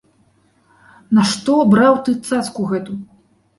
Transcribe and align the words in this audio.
Нашто 1.19 1.59
браў 1.75 1.93
ты 2.09 2.17
цацку 2.27 2.69
гэту? 2.75 3.01